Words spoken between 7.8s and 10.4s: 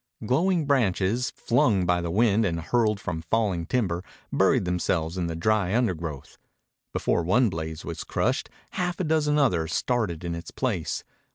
was crushed half a dozen others started in